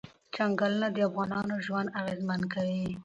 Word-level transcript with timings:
چنګلونه 0.33 0.87
د 0.91 0.97
افغانانو 1.07 1.55
ژوند 1.65 1.93
اغېزمن 1.99 2.41
کوي. 2.53 2.85